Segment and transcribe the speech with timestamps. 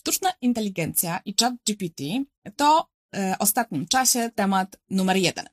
[0.00, 2.04] Sztuczna inteligencja i chat GPT
[2.56, 5.46] to w e, ostatnim czasie temat numer jeden.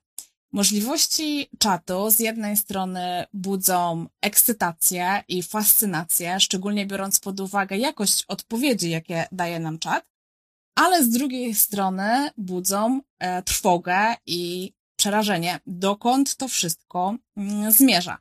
[0.51, 8.89] Możliwości czatu z jednej strony budzą ekscytację i fascynację, szczególnie biorąc pod uwagę jakość odpowiedzi,
[8.89, 10.05] jakie daje nam czat,
[10.75, 18.17] ale z drugiej strony budzą e, trwogę i przerażenie, dokąd to wszystko mm, zmierza.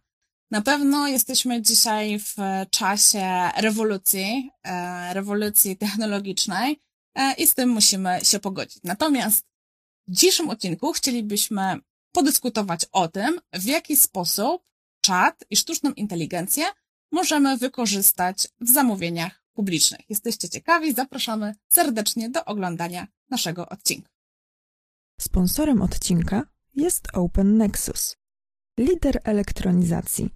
[0.51, 2.35] Na pewno jesteśmy dzisiaj w
[2.71, 6.81] czasie rewolucji, e, rewolucji technologicznej
[7.15, 8.79] e, i z tym musimy się pogodzić.
[8.85, 9.45] Natomiast
[10.09, 11.77] w dzisiejszym odcinku chcielibyśmy
[12.13, 14.63] podyskutować o tym, w jaki sposób
[15.01, 16.65] czat i sztuczną inteligencję
[17.13, 20.01] możemy wykorzystać w zamówieniach publicznych.
[20.09, 20.95] Jesteście ciekawi?
[20.95, 24.09] Zapraszamy serdecznie do oglądania naszego odcinka.
[25.21, 26.43] Sponsorem odcinka
[26.75, 28.17] jest Open Nexus,
[28.79, 30.36] lider elektronizacji.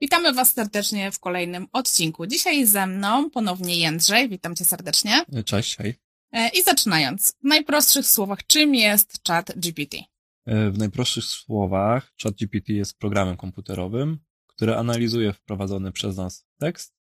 [0.00, 2.26] Witamy Was serdecznie w kolejnym odcinku.
[2.26, 4.28] Dzisiaj ze mną ponownie Jędrzej.
[4.28, 5.24] Witam Cię serdecznie.
[5.44, 5.94] Cześć, hej.
[6.32, 9.98] E, I zaczynając, w najprostszych słowach, czym jest Chat GPT?
[10.46, 16.94] E, w najprostszych słowach, Chat GPT jest programem komputerowym, który analizuje wprowadzony przez nas tekst,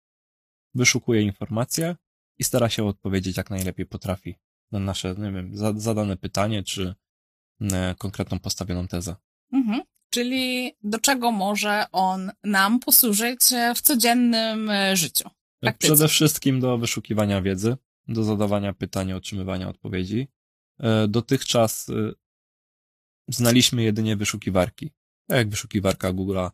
[0.74, 1.96] wyszukuje informacje
[2.38, 4.36] i stara się odpowiedzieć jak najlepiej potrafi
[4.72, 6.96] na nasze, nie wiem, zadane pytanie czy
[7.62, 9.16] e, konkretną postawioną tezę.
[9.54, 9.82] Mhm.
[10.10, 13.40] Czyli do czego może on nam posłużyć
[13.76, 15.30] w codziennym e, życiu?
[15.60, 15.94] Praktyce.
[15.94, 20.28] Przede wszystkim do wyszukiwania wiedzy, do zadawania pytań, otrzymywania odpowiedzi.
[20.80, 21.88] E, dotychczas
[23.28, 24.92] znaliśmy jedynie wyszukiwarki.
[25.28, 26.52] Tak jak wyszukiwarka Google'a,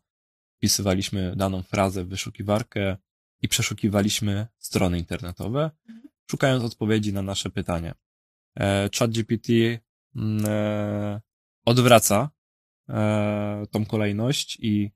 [0.58, 2.98] wpisywaliśmy daną frazę w wyszukiwarkę
[3.42, 6.08] i przeszukiwaliśmy strony internetowe, mhm.
[6.32, 7.96] szukając odpowiedzi na nasze pytania.
[8.60, 9.50] E, ChatGPT
[10.16, 11.22] mm, e,
[11.66, 12.30] odwraca
[12.90, 14.92] e, tą kolejność i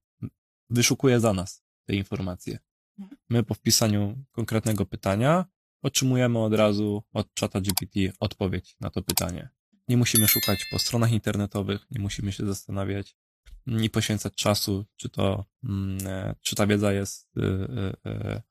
[0.70, 2.60] wyszukuje za nas te informacje.
[3.00, 3.18] Mhm.
[3.30, 5.46] My po wpisaniu konkretnego pytania
[5.82, 9.50] otrzymujemy od razu od czata GPT odpowiedź na to pytanie.
[9.88, 13.18] Nie musimy szukać po stronach internetowych, nie musimy się zastanawiać
[13.68, 18.42] i poświęcać czasu, czy to, mm, e, czy ta wiedza jest e,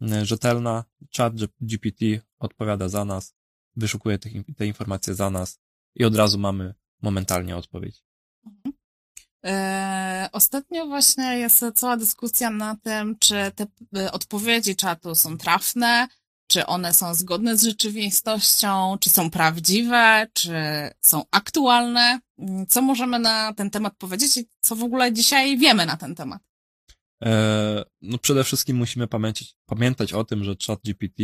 [0.00, 0.84] e, rzetelna.
[1.16, 2.04] Chat GPT
[2.38, 3.36] odpowiada za nas,
[3.76, 5.60] wyszukuje te, te informacje za nas
[5.94, 8.04] i od razu mamy momentalnie odpowiedź.
[8.46, 10.28] Mhm.
[10.32, 13.66] ostatnio właśnie jest cała dyskusja na tym, czy te
[14.12, 16.08] odpowiedzi czatu są trafne,
[16.50, 20.52] czy one są zgodne z rzeczywistością, czy są prawdziwe, czy
[21.00, 22.20] są aktualne.
[22.68, 26.42] Co możemy na ten temat powiedzieć i co w ogóle dzisiaj wiemy na ten temat?
[27.24, 31.22] E, no przede wszystkim musimy pamiętać, pamiętać o tym, że ChatGPT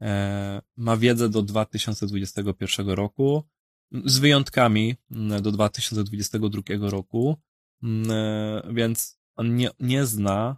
[0.00, 3.44] e, ma wiedzę do 2021 roku,
[4.04, 4.96] z wyjątkami
[5.42, 7.36] do 2022 roku,
[7.84, 10.56] e, więc on nie, nie zna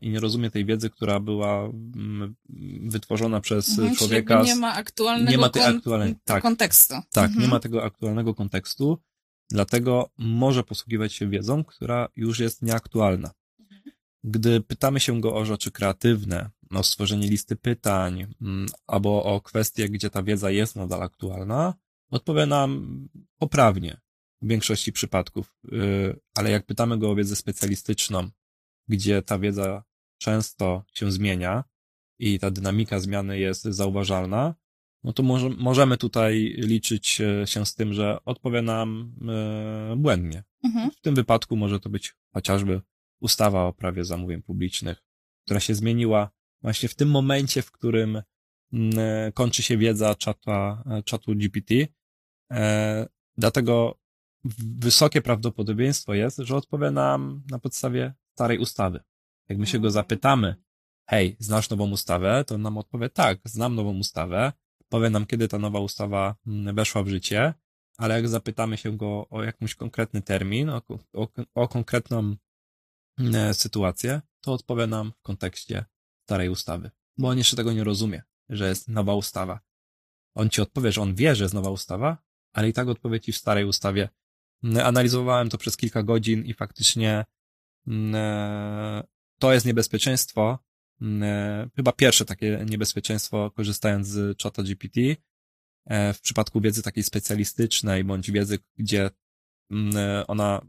[0.00, 2.34] i nie rozumie tej wiedzy, która była mm,
[2.80, 4.42] wytworzona przez mhm, człowieka.
[4.42, 6.94] nie ma aktualnego nie ma tej aktualnej, tak, kontekstu.
[7.12, 7.42] Tak, mhm.
[7.42, 8.98] nie ma tego aktualnego kontekstu,
[9.50, 13.30] dlatego może posługiwać się wiedzą, która już jest nieaktualna.
[14.24, 19.88] Gdy pytamy się go o rzeczy kreatywne, o stworzenie listy pytań, mm, albo o kwestie,
[19.88, 21.74] gdzie ta wiedza jest nadal aktualna,
[22.12, 23.08] odpowie nam
[23.38, 24.00] poprawnie
[24.42, 25.54] w większości przypadków.
[25.72, 28.30] Y, ale jak pytamy go o wiedzę specjalistyczną,
[28.88, 29.84] gdzie ta wiedza
[30.18, 31.64] często się zmienia
[32.18, 34.54] i ta dynamika zmiany jest zauważalna,
[35.04, 37.06] no to może, możemy tutaj liczyć
[37.44, 39.14] się z tym, że odpowie nam
[39.92, 40.44] y, błędnie.
[40.64, 40.90] Mhm.
[40.90, 42.80] W tym wypadku może to być chociażby
[43.20, 45.02] ustawa o prawie zamówień publicznych,
[45.44, 46.30] która się zmieniła
[46.62, 48.22] właśnie w tym momencie, w którym
[48.72, 51.74] mm, kończy się wiedza czata, czatu GPT.
[52.52, 53.06] E,
[53.38, 53.98] dlatego
[54.78, 59.00] wysokie prawdopodobieństwo jest, że odpowie nam na podstawie starej ustawy.
[59.48, 60.56] Jak my się go zapytamy,
[61.06, 64.52] hej, znasz nową ustawę, to nam odpowie tak, znam nową ustawę,
[64.88, 67.54] powie nam, kiedy ta nowa ustawa mm, weszła w życie,
[67.98, 70.82] ale jak zapytamy się go o jakąś konkretny termin, o,
[71.12, 72.36] o, o konkretną
[73.18, 75.84] mm, sytuację, to odpowie nam w kontekście
[76.24, 79.60] starej ustawy, bo on jeszcze tego nie rozumie, że jest nowa ustawa.
[80.34, 82.18] On ci odpowie, że on wie, że jest nowa ustawa,
[82.52, 84.08] ale i tak odpowie ci w starej ustawie,
[84.84, 87.24] Analizowałem to przez kilka godzin i faktycznie
[87.86, 89.02] mm, e,
[89.38, 90.58] to jest niebezpieczeństwo.
[91.00, 95.00] Mm, e, chyba pierwsze takie niebezpieczeństwo, korzystając z czata GPT.
[95.86, 99.10] E, w przypadku wiedzy takiej specjalistycznej, bądź wiedzy, gdzie
[99.70, 99.94] mm,
[100.28, 100.60] ona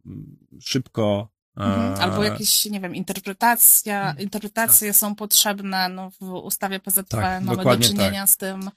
[0.62, 2.01] szybko mhm.
[2.01, 4.97] Albo jakieś, nie wiem, interpretacja, interpretacje tak.
[4.97, 8.29] są potrzebne, no w ustawie PZP tak, mamy do czynienia tak.
[8.29, 8.69] z tym.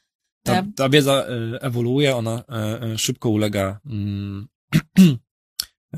[0.47, 1.25] Ta, ta wiedza
[1.61, 2.45] ewoluuje, ona
[2.97, 3.81] szybko ulega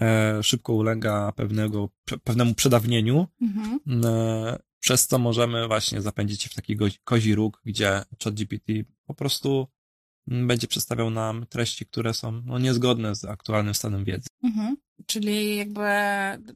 [0.01, 1.89] E, szybko ulega pewnego,
[2.25, 3.27] pewnemu przedawnieniu.
[3.41, 3.81] Mhm.
[4.05, 8.73] E, przez co możemy właśnie zapędzić się w taki kozi róg, gdzie ChatGPT
[9.07, 9.67] po prostu
[10.27, 14.29] będzie przedstawiał nam treści, które są no, niezgodne z aktualnym stanem wiedzy.
[14.43, 14.77] Mhm.
[15.07, 15.83] Czyli jakby,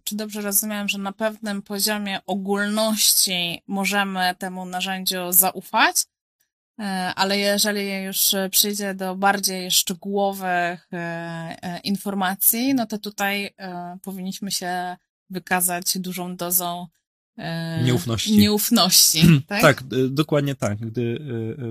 [0.04, 6.11] czy dobrze rozumiem, że na pewnym poziomie ogólności możemy temu narzędziu zaufać, e,
[7.16, 10.96] ale jeżeli już przyjdzie do bardziej szczegółowych e,
[11.62, 13.54] e, informacji, no to tutaj
[14.02, 14.96] powinniśmy się
[15.30, 16.86] wykazać dużą dozą
[17.84, 18.36] nieufności.
[18.36, 19.62] nieufności tak?
[19.62, 20.78] tak, dokładnie tak.
[20.78, 21.18] Gdy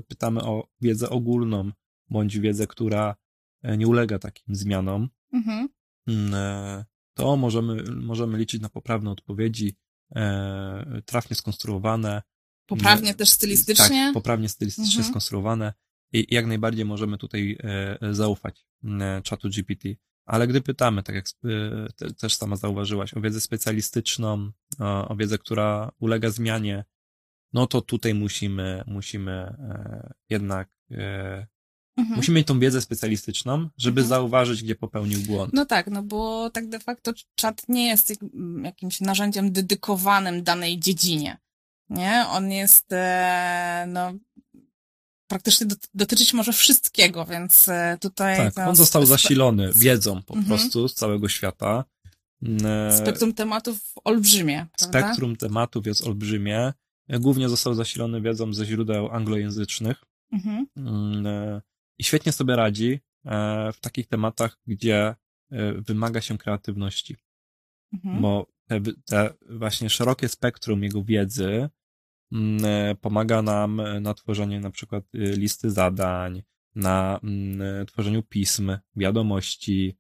[0.08, 1.72] pytamy o wiedzę ogólną,
[2.10, 3.16] bądź wiedzę, która
[3.64, 5.70] nie ulega takim zmianom, mhm.
[6.08, 9.76] Mm, e, to możemy, możemy liczyć na poprawne odpowiedzi,
[10.16, 12.22] e, trafnie skonstruowane.
[12.78, 14.06] Poprawnie mm, też stylistycznie?
[14.06, 15.10] Tak, poprawnie stylistycznie mhm.
[15.10, 15.74] skonstruowane
[16.14, 18.66] i jak najbardziej możemy tutaj e, zaufać
[19.24, 19.90] czatu GPT.
[20.26, 21.26] Ale gdy pytamy, tak jak
[22.18, 26.86] też sama zauważyłaś, o wiedzę specjalistyczną, o wiedzę, która ulega zmianie,
[27.54, 29.56] no to tutaj musimy, musimy
[30.30, 30.70] jednak
[31.98, 32.16] Mhm.
[32.16, 34.08] Musimy mieć tą wiedzę specjalistyczną, żeby mhm.
[34.08, 35.54] zauważyć, gdzie popełnił błąd.
[35.54, 38.14] No tak, no bo tak de facto czat nie jest
[38.64, 41.38] jakimś narzędziem dedykowanym danej dziedzinie.
[41.92, 42.26] Nie?
[42.28, 44.14] On jest, e, no,
[45.28, 48.52] praktycznie dotyczyć może wszystkiego, więc e, tutaj...
[48.54, 50.46] Tak, on został zasilony wiedzą po mhm.
[50.46, 51.86] prostu z całego świata.
[52.44, 54.68] Mm, e, spektrum tematów olbrzymie.
[54.78, 55.00] Prawda?
[55.00, 56.74] Spektrum tematów jest olbrzymie.
[57.10, 60.04] Głównie został zasilony wiedzą ze źródeł anglojęzycznych.
[60.32, 60.68] Mhm.
[60.78, 61.62] Mm,
[62.00, 63.00] i świetnie sobie radzi
[63.74, 65.16] w takich tematach, gdzie
[65.88, 67.16] wymaga się kreatywności.
[67.94, 68.22] Mhm.
[68.22, 71.70] Bo te, te, właśnie szerokie spektrum jego wiedzy
[73.02, 76.44] pomaga nam na tworzenie na przykład y, listy zadań,
[76.76, 79.98] na mm, tworzeniu pism, wiadomości,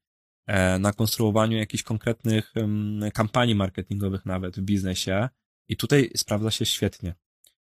[0.79, 5.29] na konstruowaniu jakichś konkretnych mm, kampanii marketingowych nawet w biznesie.
[5.67, 7.15] I tutaj sprawdza się świetnie.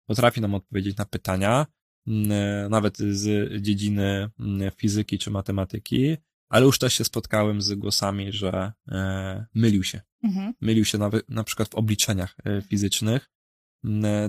[0.06, 1.66] Potrafi nam odpowiedzieć na pytania,
[2.10, 6.18] Mm, e, nawet z dziedziny mm, fizyki czy matematyki,
[6.50, 10.02] ale już też się spotkałem z głosami, że e, mylił się.
[10.24, 10.54] Mhm.
[10.62, 13.30] Mylił się na, na przykład w obliczeniach e, fizycznych, mm,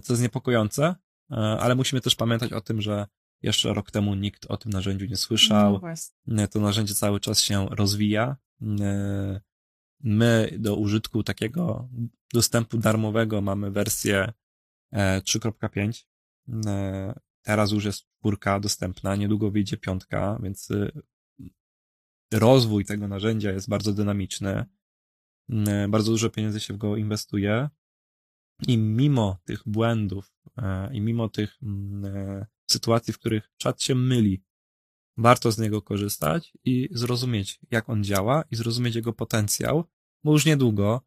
[0.02, 0.94] co jest niepokojące,
[1.58, 3.06] ale musimy też pamiętać o tym, że
[3.42, 5.80] jeszcze rok temu nikt o tym narzędziu nie słyszał.
[6.26, 8.36] No to narzędzie cały czas się rozwija.
[10.00, 11.88] My do użytku takiego
[12.32, 14.32] dostępu darmowego mamy wersję
[14.94, 16.04] 3.5
[17.42, 20.92] Teraz już jest czwórka dostępna, niedługo wyjdzie piątka, więc y,
[22.32, 24.64] rozwój tego narzędzia jest bardzo dynamiczny.
[25.88, 27.68] Bardzo dużo pieniędzy się w go inwestuje.
[28.68, 30.62] I mimo tych błędów, y,
[30.92, 31.58] i mimo tych
[32.70, 34.42] sytuacji, w których czat się myli,
[35.16, 39.84] warto z niego korzystać i zrozumieć, jak on działa i zrozumieć jego potencjał,
[40.24, 41.00] bo już niedługo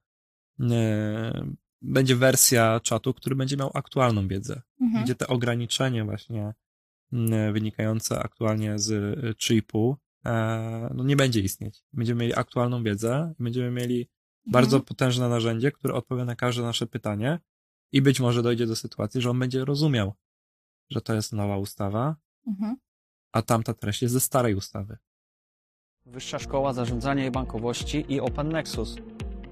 [1.81, 5.03] będzie wersja czatu, który będzie miał aktualną wiedzę, mhm.
[5.03, 6.53] gdzie te ograniczenia właśnie
[7.13, 11.83] mm, wynikające aktualnie z chipu e, no nie będzie istnieć.
[11.93, 14.09] Będziemy mieli aktualną wiedzę będziemy mieli
[14.47, 14.51] mhm.
[14.51, 17.39] bardzo potężne narzędzie, które odpowie na każde nasze pytanie
[17.91, 20.13] i być może dojdzie do sytuacji, że on będzie rozumiał,
[20.89, 22.15] że to jest nowa ustawa,
[22.47, 22.75] mhm.
[23.31, 24.97] a tamta treść jest ze starej ustawy.
[26.05, 28.95] Wyższa Szkoła Zarządzania i Bankowości i Open Nexus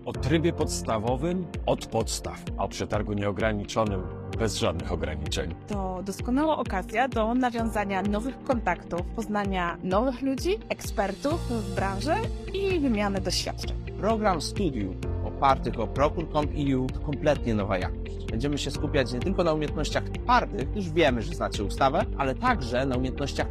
[0.06, 4.01] o trybie podstawowym od podstaw, a o przetargu nieograniczonym
[4.39, 5.56] bez żadnych ograniczeń.
[5.68, 12.13] To doskonała okazja do nawiązania nowych kontaktów, poznania nowych ludzi, ekspertów w branży
[12.53, 13.77] i wymiany doświadczeń.
[14.00, 18.25] Program studiów opartych o Procure.com.eu to kompletnie nowa jakość.
[18.31, 22.86] Będziemy się skupiać nie tylko na umiejętnościach twardych, już wiemy, że znacie ustawę, ale także
[22.86, 23.48] na umiejętnościach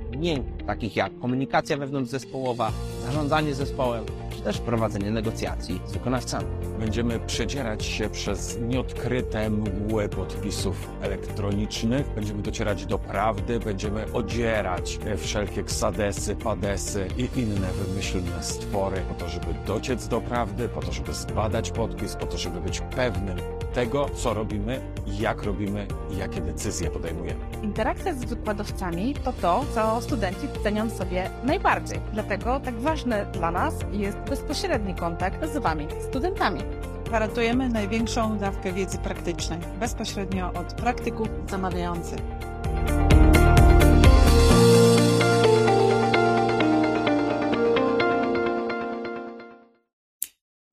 [0.67, 2.73] takich jak komunikacja wewnątrzzespołowa,
[3.07, 4.05] zarządzanie zespołem,
[4.37, 6.47] czy też prowadzenie negocjacji z wykonawcami.
[6.79, 15.65] Będziemy przedzierać się przez nieodkryte mgły podpisów elektronicznych, będziemy docierać do prawdy, będziemy odzierać wszelkie
[15.65, 21.15] ksadesy, padesy i inne wymyślne stwory po to, żeby dociec do prawdy, po to, żeby
[21.15, 23.39] zbadać podpis, po to, żeby być pewnym
[23.75, 27.41] tego, co robimy, jak robimy i jakie decyzje podejmujemy.
[27.63, 32.01] Interakcja z wykładowcami to to, co studenci cenią sobie najbardziej.
[32.13, 36.61] Dlatego tak ważne dla nas jest bezpośredni kontakt z Wami, studentami.
[37.07, 42.19] Gwarantujemy największą dawkę wiedzy praktycznej, bezpośrednio od praktyków zamawiających.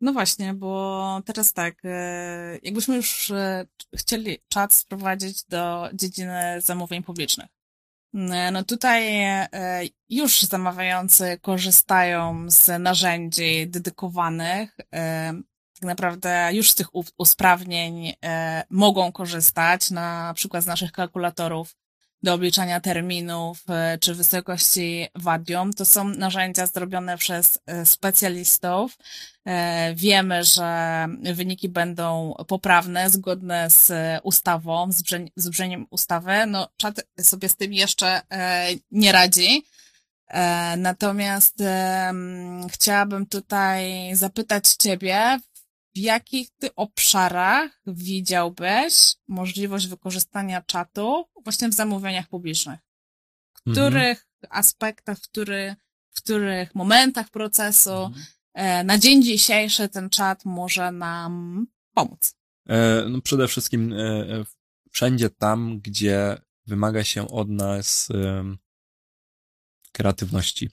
[0.02, 7.04] No właśnie, bo teraz tak, e, jakbyśmy już e, chcieli czat sprowadzić do dziedziny zamówień
[7.04, 7.48] publicznych.
[8.14, 9.26] E, no tutaj
[10.10, 14.78] już zamawiający korzystają z narzędzi dedykowanych
[15.80, 16.88] tak naprawdę już z tych
[17.18, 18.14] usprawnień
[18.70, 21.76] mogą korzystać, na przykład z naszych kalkulatorów
[22.28, 25.74] do obliczania terminów e, czy wysokości wadium.
[25.74, 28.98] To są narzędzia zrobione przez e, specjalistów.
[29.46, 33.92] E, Wiemy, że wyniki będą poprawne, zgodne z
[34.24, 36.46] ustawą, z brzeń- brzmieniem ustawy.
[36.48, 38.22] No, czat sobie z tym jeszcze
[38.92, 39.66] nie radzi.
[40.78, 41.56] Natomiast
[42.72, 45.40] chciałabym tutaj zapytać Ciebie,
[45.98, 52.80] w jakich Ty obszarach widziałbyś możliwość wykorzystania czatu właśnie w zamówieniach publicznych?
[53.54, 53.88] W Mhm.
[53.88, 55.76] których aspektach, w, który,
[56.10, 58.26] w których momentach procesu Mhm.
[58.54, 62.36] e, na dzień dzisiejszy ten czat może nam pomóc?
[62.70, 64.44] E, No przede wszystkim e, e,
[64.92, 68.10] wszędzie tam, gdzie wymaga się od nas
[69.92, 70.70] kreatywności.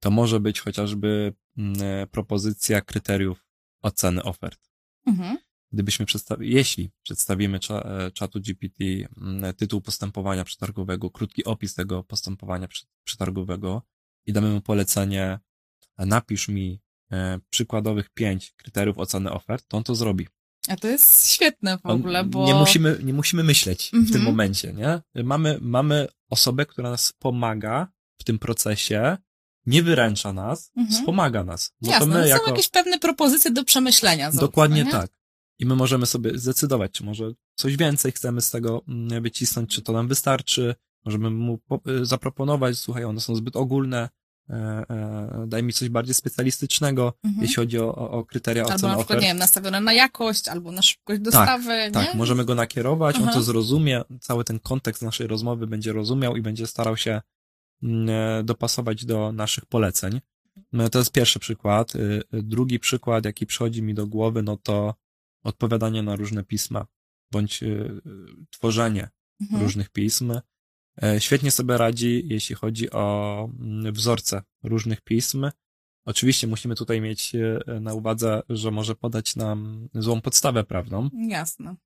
[0.00, 3.49] To może być chociażby mm, e, propozycja kryteriów
[3.82, 4.70] oceny ofert.
[5.06, 5.38] Mhm.
[5.72, 8.84] Gdybyśmy przedstawili, jeśli przedstawimy cza, e, czatu GPT
[9.16, 12.68] mm, tytuł postępowania przetargowego, krótki opis tego postępowania
[13.04, 13.82] przetargowego
[14.26, 15.38] i damy mu polecenie,
[15.98, 16.80] napisz mi
[17.12, 20.28] e, przykładowych pięć kryteriów oceny ofert, to on to zrobi.
[20.68, 22.46] A to jest świetne w ogóle, bo...
[22.46, 24.12] Nie musimy, nie musimy myśleć w Mhm.
[24.12, 25.00] tym momencie, nie?
[25.24, 29.16] Mamy, mamy osobę, która nas pomaga w tym procesie,
[29.66, 30.98] nie wyręcza nas, Mhm.
[31.00, 31.72] wspomaga nas.
[31.82, 32.44] Bo Jasne, to my no jako...
[32.44, 34.24] są jakieś pewne propozycje do przemyślenia.
[34.30, 34.90] zarówno, Dokładnie nie?
[34.90, 35.10] tak.
[35.58, 39.82] I my możemy sobie zdecydować, czy może coś więcej chcemy z tego mm, wycisnąć, czy
[39.82, 40.74] to nam wystarczy.
[41.04, 44.08] Możemy mu y, zaproponować, słuchaj, one są zbyt ogólne,
[44.50, 47.42] e, e, daj mi coś bardziej specjalistycznego, Mhm.
[47.42, 49.22] jeśli chodzi o, o, o kryteria Albo oceny na przykład, ofert.
[49.22, 52.18] nie wiem, nastawione na jakość, albo na szybkość dostawy, Tak, nie?
[52.18, 53.32] możemy go nakierować, on Aha.
[53.32, 57.22] to zrozumie, cały ten kontekst naszej rozmowy będzie rozumiał i będzie starał się mm,
[58.44, 60.20] dopasować do naszych poleceń.
[60.72, 61.94] No, To jest pierwszy przykład.
[61.94, 64.94] Y, y, Drugi przykład, jaki przychodzi mi do głowy, no to
[65.44, 66.86] odpowiadanie na różne pisma,
[67.32, 68.00] bądź y, y,
[68.50, 69.08] tworzenie
[69.40, 69.62] Mhm.
[69.62, 70.32] różnych pism.
[71.02, 75.50] E, Świetnie sobie radzi, jeśli chodzi o mm, wzorce różnych pism.
[76.04, 81.76] Oczywiście musimy tutaj mieć e, na uwadze, że może podać nam złą podstawę prawną, Jasne.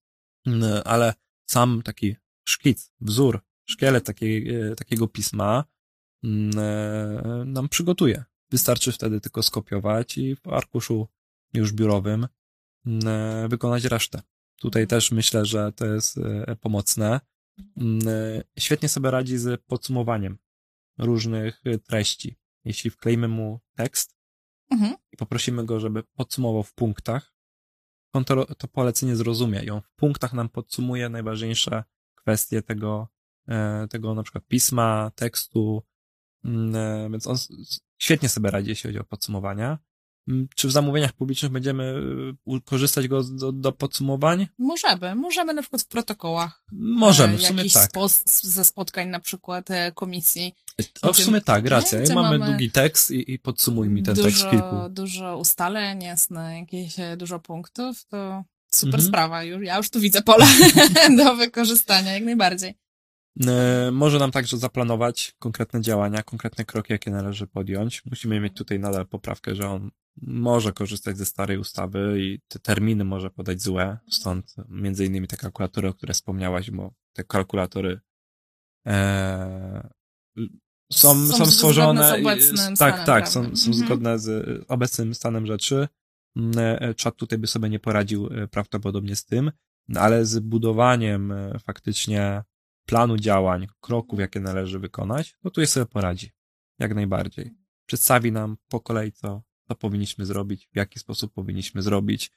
[0.47, 1.15] Mm, ale
[1.47, 2.17] sam taki
[2.49, 5.74] szkic, wzór, szkielet takiej, e, takiego pisma mm, e,
[7.47, 8.25] nam przygotuje.
[8.51, 11.09] Wystarczy wtedy tylko skopiować i w arkuszu
[11.53, 12.29] już biurowym
[12.87, 14.23] mm, e, wykonać resztę.
[14.61, 17.21] Tutaj też myślę, że to jest e, pomocne.
[17.77, 20.39] Mm, e, Świetnie sobie radzi z podsumowaniem
[20.99, 22.37] różnych e, treści.
[22.65, 24.15] Jeśli wkleimy mu tekst
[24.71, 24.95] Mhm.
[25.13, 27.35] i poprosimy go, żeby podsumował w punktach,
[28.13, 33.09] on to, to polecenie zrozumie i on w punktach nam podsumuje najważniejsze kwestie tego,
[33.49, 35.94] e, tego na przykład pisma, tekstu, Mm, e,
[37.11, 39.79] więc on s- s- świetnie sobie radzi, jeśli chodzi o podsumowania.
[40.29, 42.03] Mm, Czy w zamówieniach publicznych będziemy
[42.55, 44.47] e, korzystać go do, do podsumowań?
[44.59, 46.65] Możemy, możemy na przykład w protokołach.
[46.73, 47.91] Możemy, e, w sumie jakichś tak.
[47.93, 50.55] spos- ze spotkań na przykład e, komisji.
[51.03, 51.99] O, w sumie tak, racja.
[52.15, 54.67] Mamy, mamy długi tekst i, i podsumuj mi ten tekst w kilku.
[54.71, 59.09] dużo, dużo ustaleń, jasne, jakieś e, dużo punktów, to super Mhm.
[59.09, 59.43] sprawa.
[59.43, 60.47] Już, ja już tu widzę pole
[61.19, 62.75] do wykorzystania, jak najbardziej.
[63.47, 68.03] E, Może nam także zaplanować konkretne działania, konkretne kroki, jakie należy podjąć.
[68.07, 69.91] Musimy mieć tutaj nadal poprawkę, że on
[70.23, 75.37] może korzystać ze starej ustawy i te terminy może podać złe, stąd między innymi te
[75.37, 78.01] kalkulatory, o które wspomniałaś, bo te kalkulatory
[78.87, 79.89] e,
[80.93, 82.09] są, Są są, stworzone.
[82.09, 83.75] z obecnym tak, tak, są, są Mhm.
[83.87, 85.89] zgodne z obecnym stanem rzeczy.
[86.37, 89.53] Mm, e, Czat tutaj by sobie nie poradził e, prawdopodobnie z tym,
[89.89, 92.43] no, ale z budowaniem e, faktycznie
[92.87, 96.33] planu działań, kroków, jakie należy wykonać, no tu jest sobie poradzi.
[96.79, 97.55] Jak najbardziej.
[97.87, 102.31] Przedstawi nam po kolei, co, co powinniśmy zrobić, w jaki sposób powinniśmy zrobić.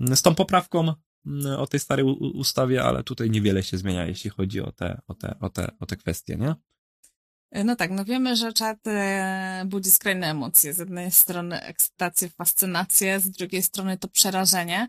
[0.00, 0.94] Z tą poprawką
[1.26, 5.14] mm, o tej starej ustawie, ale tutaj niewiele się zmienia, jeśli chodzi o te, o
[5.14, 6.54] te, o te, o te kwestie, nie?
[7.64, 10.74] No tak, no wiemy, że czat e, budzi skrajne emocje.
[10.74, 14.88] Z jednej strony ekscytację, fascynację, z drugiej strony to przerażenie, e,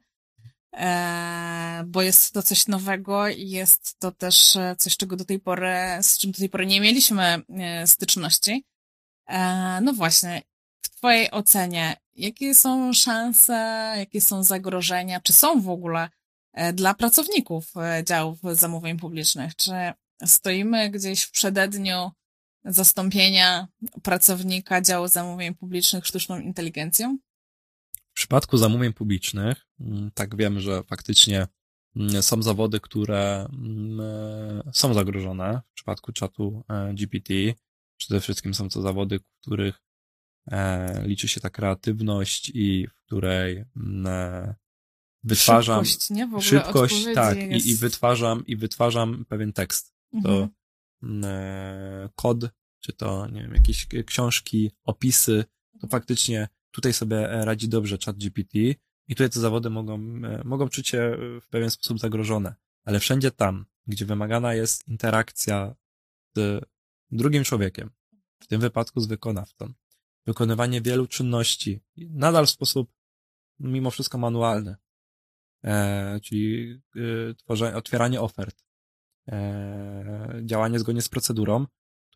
[1.85, 5.75] bo jest to coś nowego i jest to też e, coś, czego do tej pory,
[6.01, 8.65] z czym do tej pory nie mieliśmy e, styczności.
[9.27, 10.41] E, no właśnie,
[10.81, 13.53] w Twojej ocenie, jakie są szanse,
[13.97, 16.09] jakie są zagrożenia, czy są w ogóle
[16.53, 19.55] e, dla pracowników e, działów zamówień publicznych?
[19.55, 19.71] Czy
[20.25, 22.11] stoimy gdzieś w przededniu
[22.65, 23.67] zastąpienia
[24.03, 27.17] pracownika działu zamówień publicznych sztuczną inteligencją?
[28.13, 31.47] W przypadku zamówień publicznych, mm, tak wiem, że faktycznie
[31.95, 33.99] mm, są zawody, które mm,
[34.67, 37.33] e, są zagrożone w przypadku czatu e, GPT.
[37.97, 39.81] Przede wszystkim są to zawody, w których
[40.47, 43.65] e, liczy się ta kreatywność i w której
[45.23, 46.25] wytwarzam Szybkość, nie?
[46.25, 47.65] W ogóle szybkość, tak, jest...
[47.65, 49.93] i, i wytwarzam, i wytwarzam pewien tekst.
[50.23, 50.49] To
[51.03, 52.09] Mhm.
[52.15, 52.37] kod,
[52.79, 55.45] czy to, nie wiem, jakieś książki, opisy,
[55.81, 58.55] to faktycznie tutaj sobie e, radzi dobrze ChatGPT
[59.07, 62.55] i tutaj te zawody mogą, e, mogą czuć się e, w pewien sposób zagrożone.
[62.85, 65.75] Ale wszędzie tam, gdzie wymagana jest interakcja
[66.35, 66.65] z
[67.11, 67.89] drugim człowiekiem,
[68.39, 69.73] w tym wypadku z wykonawcą,
[70.25, 72.93] wykonywanie wielu czynności, nadal w sposób
[73.59, 74.75] mimo wszystko manualny,
[75.63, 78.63] e, czyli e, tworzenie, otwieranie ofert,
[79.27, 81.65] e, działanie zgodnie z procedurą,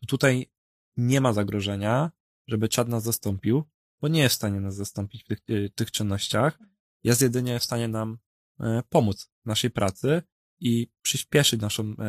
[0.00, 0.50] to tutaj
[0.96, 2.10] nie ma zagrożenia,
[2.46, 3.64] żeby czat nas zastąpił,
[4.00, 6.58] bo nie jest w stanie nas zastąpić w tych, e, tych czynnościach.
[7.04, 8.18] Jest jedynie w stanie nam
[8.60, 10.22] e, pomóc w naszej pracy
[10.60, 12.04] i przyspieszyć naszą, e,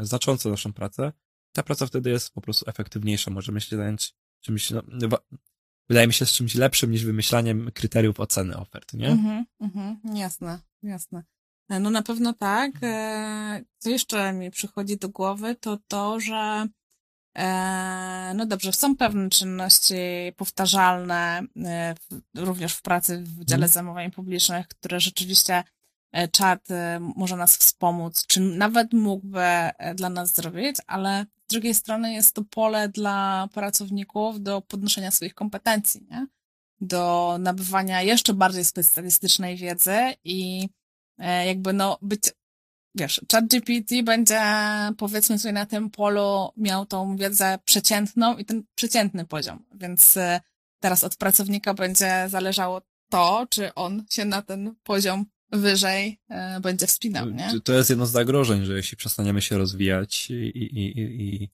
[0.00, 1.12] e, znacząco naszą pracę.
[1.52, 3.30] Ta praca wtedy jest po prostu efektywniejsza.
[3.30, 5.08] Możemy się zająć czymś, no, no,
[5.88, 9.08] wydaje mi się, z czymś lepszym niż wymyślaniem kryteriów oceny ofert, nie?
[9.08, 11.24] Mhm, mhm, jasne, jasne.
[11.80, 12.72] No na pewno tak.
[13.78, 16.68] Co jeszcze mi przychodzi do głowy, to to, że
[18.34, 19.94] no dobrze, są pewne czynności
[20.36, 21.94] powtarzalne, e,
[22.34, 23.68] również w pracy w dziale Mhm.
[23.72, 25.64] zamówień publicznych, które rzeczywiście
[26.12, 31.52] e, czat e, może nas wspomóc, czy nawet mógłby e, dla nas zrobić, ale z
[31.52, 36.26] drugiej strony jest to pole dla pracowników do podnoszenia swoich kompetencji, nie?
[36.80, 40.68] do nabywania jeszcze bardziej specjalistycznej wiedzy i
[41.18, 42.20] e, jakby no być,
[42.94, 44.40] wiesz, ChatGPT będzie
[44.98, 50.40] powiedzmy sobie na tym polu miał tą wiedzę przeciętną i ten przeciętny poziom, więc e,
[50.80, 56.86] teraz od pracownika będzie zależało to, czy on się na ten poziom wyżej e, będzie
[56.86, 57.60] wspinał, nie?
[57.64, 61.00] To- jest jedno z zagrożeń, że jeśli przestaniemy się rozwijać i, i, i,
[61.44, 61.48] i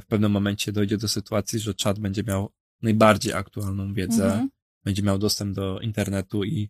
[0.00, 4.48] w pewnym momencie dojdzie do sytuacji, że czat będzie miał najbardziej aktualną wiedzę, Mhm.
[4.84, 6.68] będzie miał dostęp do internetu i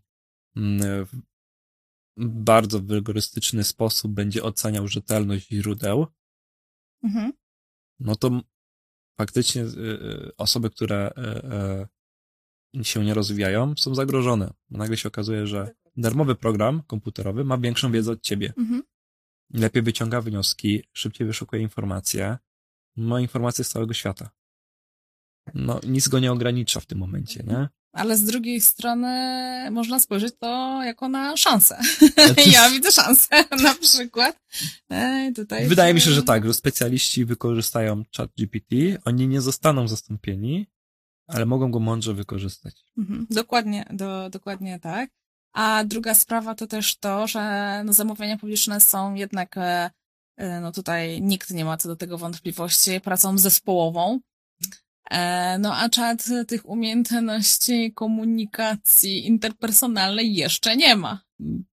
[2.16, 6.06] bardzo rygorystyczny sposób będzie oceniał rzetelność źródeł,
[7.04, 7.32] Mhm.
[8.00, 8.40] no to
[9.20, 11.12] faktycznie y, y, osoby, które
[12.74, 14.52] y, się nie rozwijają, są zagrożone.
[14.70, 18.52] Nagle się okazuje, że darmowy program komputerowy ma większą wiedzę od ciebie.
[18.58, 18.82] Mhm.
[19.54, 22.38] lepiej wyciąga wnioski, szybciej wyszukuje informacje,
[22.96, 24.30] ma informacje z całego świata.
[25.54, 27.68] No, nic go nie ogranicza w tym momencie, nie?
[27.92, 29.10] Ale z drugiej strony
[29.70, 31.78] można spojrzeć to jako na szansę.
[32.14, 34.36] Znaczy- ja widzę szansę na przykład.
[35.36, 40.66] Tutaj Wydaje mi się, że tak, że specjaliści wykorzystają chat GPT, oni nie zostaną zastąpieni,
[41.26, 42.84] ale mogą go mądrze wykorzystać.
[42.98, 45.10] Mhm, dokładnie, do, dokładnie tak.
[45.52, 49.90] A druga sprawa to też to, że no, zamówienia publiczne są jednak, e,
[50.36, 54.20] e, no tutaj nikt nie ma co do tego wątpliwości, pracą zespołową.
[55.12, 61.20] E, No a czat tych umiejętności komunikacji interpersonalnej jeszcze nie ma.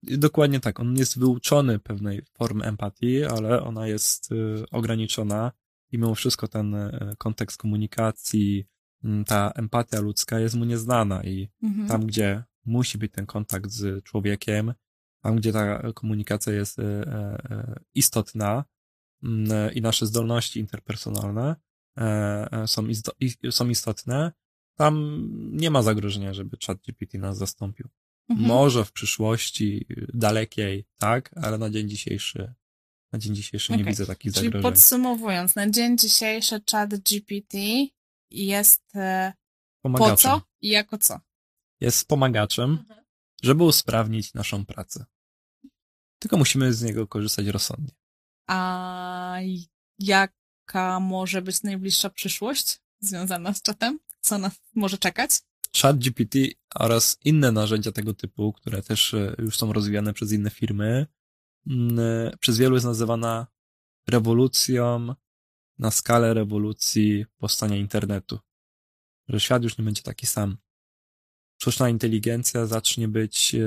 [0.04, 5.52] Dokładnie tak, on jest wyuczony pewnej formy empatii, ale ona jest y, ograniczona
[5.92, 8.66] i mimo wszystko ten y, kontekst komunikacji,
[9.04, 11.88] mm, ta empatia ludzka jest mu nieznana i Mhm.
[11.88, 14.74] tam, gdzie musi być ten kontakt z człowiekiem,
[15.24, 18.64] tam, gdzie ta komunikacja jest e, istotna
[19.24, 21.56] mm, i nasze zdolności interpersonalne
[22.68, 24.32] są, isto, i- są istotne,
[24.76, 27.90] tam nie ma zagrożenia, żeby ChatGPT nas zastąpił.
[28.30, 28.48] Mhm.
[28.48, 32.54] Może w przyszłości dalekiej, tak, ale na dzień dzisiejszy,
[33.14, 34.72] na dzień dzisiejszy nie widzę takich Czyli zagrożeń.
[34.72, 37.58] podsumowując, na dzień dzisiejszy chat GPT
[38.32, 39.34] jest e,
[39.82, 40.18] po Pomagaczem.
[40.18, 41.20] co i jako co?
[41.82, 43.06] Jest wspomagaczem, Mhm.
[43.44, 45.06] żeby usprawnić naszą pracę.
[46.20, 47.92] Tylko musimy z niego korzystać rozsądnie.
[48.50, 49.38] A
[50.70, 54.00] jaka może być najbliższa przyszłość związana z czatem?
[54.22, 55.32] Co nas może czekać?
[55.82, 56.38] ChatGPT
[56.76, 61.08] oraz inne narzędzia tego typu, które też e, już są rozwijane przez inne firmy,
[61.68, 63.48] mm, e, przez wielu jest nazywana
[64.10, 65.16] rewolucją
[65.80, 68.40] na skalę rewolucji powstania internetu.
[69.28, 70.58] Że świat już nie będzie taki sam.
[71.62, 73.60] Sztuczna inteligencja zacznie być e,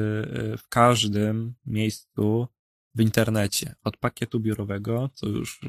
[0.58, 2.48] w każdym miejscu
[2.94, 3.74] w internecie.
[3.84, 5.60] Od pakietu biurowego, co już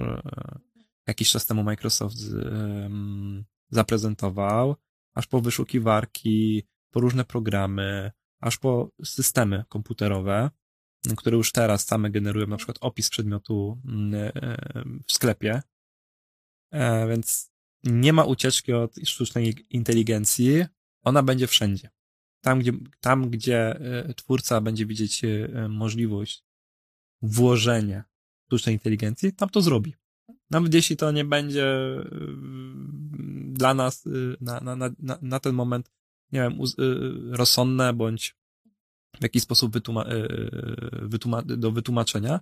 [1.07, 2.17] jakiś czas temu Microsoft
[2.51, 4.75] em, zaprezentował,
[5.13, 8.11] aż po wyszukiwarki, po różne programy,
[8.41, 10.49] aż po systemy komputerowe,
[11.17, 14.31] które już teraz same generują na przykład opis przedmiotu mm, e,
[15.07, 15.61] w sklepie.
[16.71, 17.51] E, Więc
[17.83, 20.65] nie ma ucieczki od sztucznej inteligencji.
[21.01, 21.89] Ona będzie wszędzie.
[22.41, 26.43] Tam, gdzie, tam, gdzie e, twórca będzie widzieć e, możliwość
[27.21, 28.03] włożenia
[28.45, 29.95] sztucznej inteligencji, tam to zrobi.
[30.53, 32.05] Nawet jeśli to nie będzie e,
[33.53, 35.91] dla nas y, na, na, na, na ten moment,
[36.31, 38.35] nie wiem, y, rozsądne bądź
[39.19, 42.39] w jakiś sposób wytłuma, y, wytłuma, do wytłumaczenia.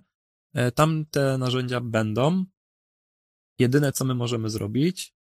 [0.54, 2.44] E, tam te narzędzia będą.
[3.58, 5.14] Jedyne, co my możemy zrobić,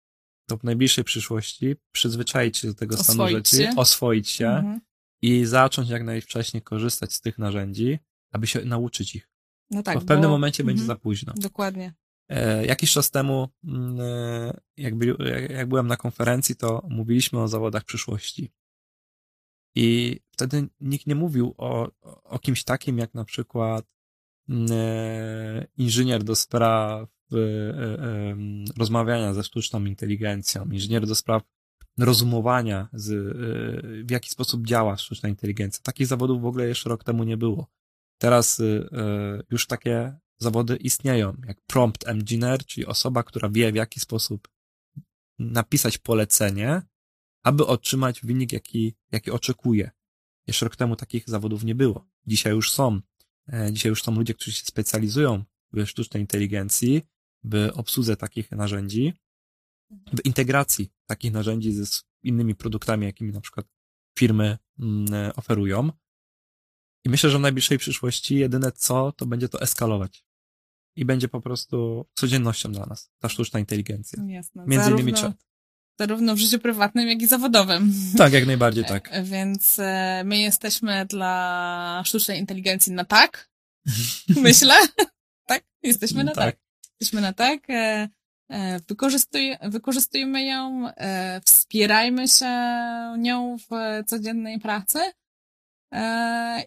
[0.49, 3.73] to w najbliższej przyszłości przyzwyczaić się do tego stanu Oswoić rzeczy, się.
[3.77, 4.81] oswoić się Mhm.
[5.23, 7.99] i zacząć jak najwcześniej korzystać z tych narzędzi,
[8.33, 9.29] aby się nauczyć ich.
[9.71, 10.97] No tak, bo w pewnym bo- momencie będzie mhm.
[10.97, 11.33] za późno.
[11.37, 11.95] Dokładnie.
[12.29, 15.13] E, Jakiś czas temu, mm, e, jak, byli,
[15.51, 18.53] jak- byłem na konferencji, to mówiliśmy o zawodach przyszłości.
[19.75, 21.91] I wtedy nikt nie mówił o,
[22.25, 23.87] o kimś takim, jak na przykład
[24.49, 27.09] mm, e, inżynier do spraw
[28.79, 31.43] rozmawiania ze sztuczną inteligencją, inżynier do spraw
[31.99, 33.37] rozumowania, z,
[34.07, 35.81] w jaki sposób działa sztuczna inteligencja.
[35.83, 37.67] Takich zawodów w ogóle jeszcze rok temu nie było.
[38.19, 38.63] Teraz
[39.51, 44.49] już takie zawody istnieją, jak prompt engineer, czyli osoba, która wie, w jaki sposób
[45.39, 46.83] napisać polecenie,
[47.43, 49.91] aby otrzymać wynik, jaki, jaki oczekuje.
[50.47, 52.09] Jeszcze rok temu takich zawodów nie było.
[52.27, 53.01] Dzisiaj już są.
[53.53, 57.03] E, Dzisiaj już są ludzie, którzy się specjalizują w sztucznej inteligencji,
[57.45, 59.13] w obsłudze takich narzędzi,
[59.91, 63.67] w integracji takich narzędzi s- innymi produktami, jakimi na przykład
[64.19, 65.91] firmy mm, e, oferują.
[67.05, 70.25] I myślę, że w najbliższej przyszłości jedyne co, to będzie to eskalować.
[70.99, 74.23] I będzie po prostu codziennością dla nas, ta sztuczna inteligencja.
[74.27, 74.65] Jasne.
[74.67, 75.47] Między innymi zarówno, czat.
[75.99, 77.93] zarówno w życiu prywatnym, jak i zawodowym.
[78.19, 79.09] Tak, jak najbardziej tak.
[79.13, 83.51] E, Więc e, my jesteśmy dla sztucznej inteligencji na tak.
[84.43, 84.75] Myślę.
[85.49, 85.65] tak?
[85.83, 86.57] Jesteśmy na tak.
[87.01, 87.71] Jesteśmy na tak.
[87.71, 88.09] E,
[88.89, 90.87] Wykorzystuj, wykorzystujmy ją,
[91.45, 92.47] wspierajmy się
[93.19, 93.67] nią w
[94.07, 94.99] codziennej pracy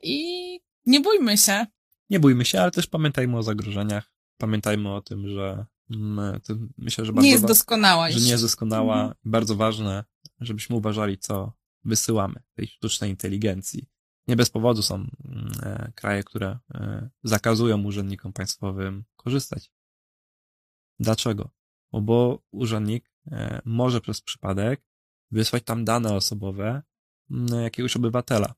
[0.04, 1.65] i nie bójmy się.
[2.10, 4.12] Nie bójmy się, ale też pamiętajmy o zagrożeniach.
[4.42, 6.40] Pamiętajmy o tym, że mm,
[6.78, 8.26] myślę, że bardzo Nie jest doskonała że jeszcze.
[8.26, 8.96] nie jest doskonała.
[8.96, 9.14] Mhm.
[9.24, 10.04] Bardzo ważne,
[10.40, 13.90] żebyśmy uważali, co wysyłamy tej sztucznej inteligencji.
[14.28, 19.72] Nie bez powodu są mm, e, kraje, które e, zakazują urzędnikom państwowym korzystać.
[21.00, 21.50] Dlaczego?
[21.92, 24.82] Bo, bo urzędnik e, może przez przypadek
[25.32, 26.84] wysłać tam dane osobowe
[27.32, 28.54] mm, jakiegoś obywatela.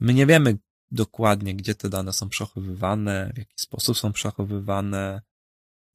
[0.00, 0.58] My nie wiemy
[0.92, 5.22] dokładnie, gdzie te dane są przechowywane, w jaki sposób są przechowywane,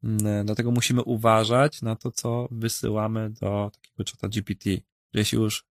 [0.04, 4.70] Mm, Dlatego musimy uważać na to, co wysyłamy do takiego czata GPT.
[5.14, 5.66] Jeśli już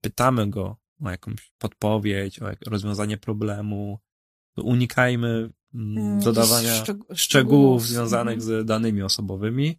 [0.00, 3.98] pytamy go o jakąś podpowiedź, o jak- rozwiązanie problemu,
[4.54, 8.62] to unikajmy mm, Mm, dodawania szczeg- szczegółów związanych Mhm.
[8.62, 9.78] z danymi osobowymi,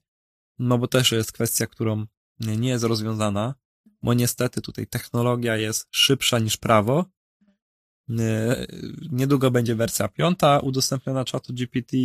[0.60, 2.06] no bo też jest kwestia, którą
[2.40, 3.56] nie jest rozwiązana,
[4.02, 7.06] bo niestety tutaj technologia jest szybsza niż prawo.
[8.08, 8.68] Nie-
[9.12, 11.98] Niedługo będzie wersja piąta udostępniona czatu GPT,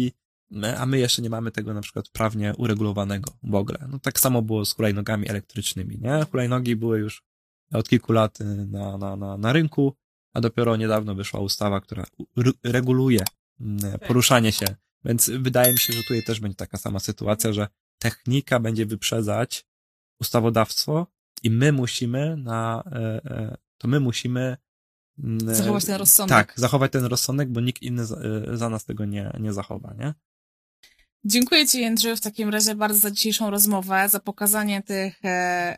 [0.50, 3.78] My- a my jeszcze nie mamy tego na przykład prawnie uregulowanego w ogóle.
[3.88, 6.26] No tak samo było z hulajnogami elektrycznymi, nie?
[6.30, 7.22] Hulajnogi były już
[7.72, 9.96] od kilku lat y, na, na, na, na rynku,
[10.34, 12.06] a dopiero niedawno wyszła ustawa, która
[12.64, 13.24] reguluje
[13.60, 14.66] mm, poruszanie się.
[15.04, 19.66] Więc wydaje mi się, że tutaj też będzie taka sama sytuacja, że technika będzie wyprzedzać
[20.20, 21.06] ustawodawstwo
[21.42, 24.56] i my musimy na, e, e, to my musimy
[25.46, 26.36] Zachować ten rozsądek.
[26.36, 29.94] Tak, zachować ten rozsądek, bo nikt inny za, e, za nas tego nie, nie zachowa,
[29.98, 30.14] nie?
[31.24, 35.28] Dziękuję Ci, Jędrzeju, w takim razie bardzo za dzisiejszą rozmowę, za pokazanie tych e,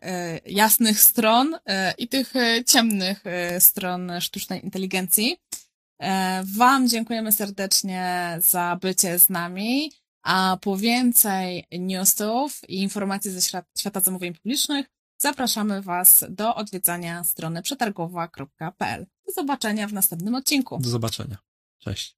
[0.03, 5.37] e, jasnych stron e, i tych e, ciemnych e, stron sztucznej inteligencji.
[6.03, 13.43] E, Wam dziękujemy serdecznie za bycie z nami, a po więcej newsów i informacji ze
[13.43, 14.87] świat, świata zamówień publicznych
[15.19, 19.07] zapraszamy Was do odwiedzania strony przetargowa.pl.
[19.27, 20.79] Do zobaczenia w następnym odcinku.
[20.79, 21.37] Do zobaczenia.
[21.79, 22.17] Cześć.